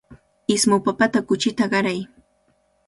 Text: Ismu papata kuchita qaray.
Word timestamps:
Ismu 0.55 0.75
papata 0.85 1.19
kuchita 1.27 1.65
qaray. 1.71 1.99